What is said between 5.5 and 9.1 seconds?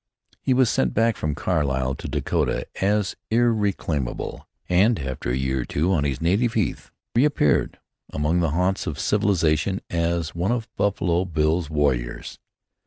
or two on his native heath, reappeared among the haunts of